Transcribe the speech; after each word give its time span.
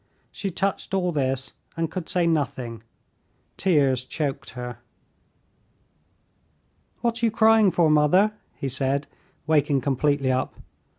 She 0.31 0.49
touched 0.49 0.95
all 0.95 1.11
this 1.11 1.53
and 1.77 1.91
could 1.91 2.09
say 2.09 2.25
nothing; 2.25 2.81
tears 3.55 4.03
choked 4.03 4.49
her. 4.57 4.79
"What 7.01 7.21
are 7.21 7.25
you 7.27 7.31
crying 7.31 7.69
for, 7.69 7.87
mother?" 7.87 8.31
he 8.55 8.67
said, 8.67 9.05
waking 9.45 9.81
completely 9.81 10.31
up. 10.31 10.55